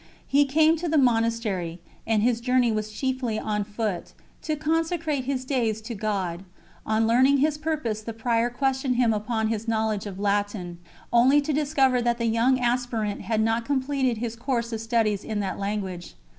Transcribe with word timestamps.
He 0.25 0.45
came 0.45 0.77
to 0.77 0.89
the 0.89 0.97
monastery 0.97 1.79
and 2.07 2.23
his 2.23 2.41
journey 2.41 2.71
was 2.71 2.91
chiefly 2.91 3.37
on 3.37 3.63
foot 3.63 4.13
to 4.41 4.55
consecrate 4.55 5.25
his 5.25 5.45
days 5.45 5.79
to 5.81 5.93
God. 5.93 6.43
On 6.87 7.05
learning 7.05 7.37
his 7.37 7.59
purpose 7.59 8.01
the 8.01 8.11
Prior 8.11 8.49
questioned 8.49 8.95
him 8.95 9.13
upon 9.13 9.49
his 9.49 9.67
knowledge 9.67 10.07
of 10.07 10.17
Latin, 10.19 10.79
only 11.13 11.39
to 11.41 11.53
discover 11.53 12.01
that 12.01 12.17
the 12.17 12.25
young 12.25 12.59
aspirant 12.59 13.21
had 13.21 13.41
not 13.41 13.63
completed 13.63 14.17
his 14.17 14.35
course 14.35 14.73
of 14.73 14.81
studies 14.81 15.23
in 15.23 15.39
that 15.41 15.59
language. 15.59 16.15